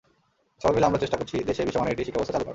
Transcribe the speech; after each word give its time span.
সবাই 0.63 0.73
মিলে 0.77 0.87
আমরা 0.89 1.01
চেষ্টা 1.03 1.19
করছি, 1.19 1.35
দেশে 1.49 1.67
বিশ্বমানের 1.67 1.93
একটি 1.93 2.03
শিক্ষাব্যবস্থা 2.05 2.35
চালু 2.35 2.43
করার। 2.43 2.49